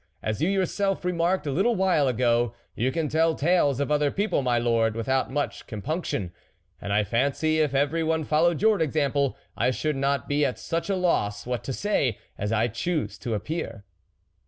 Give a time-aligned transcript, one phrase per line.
[0.23, 4.09] as you yourself re marked a little while ago, you can tell tales of other
[4.09, 6.33] people, my lord, without much compunction,
[6.81, 10.89] and I fancy if every one followed your example, I should not be at such
[10.89, 13.83] a loss what to say, as I choose to appear